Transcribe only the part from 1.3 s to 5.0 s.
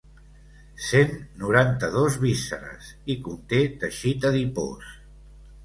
noranta-dos vísceres i conté teixit adipós.